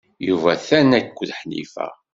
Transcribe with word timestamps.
Yuba 0.27 0.47
atan 0.55 0.91
akked 0.99 1.29
Ḥnifa. 1.39 1.87